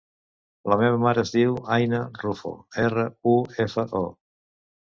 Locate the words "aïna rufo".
1.77-2.55